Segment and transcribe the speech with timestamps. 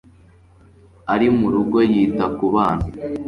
[1.13, 2.85] Ari murugo yita kubana.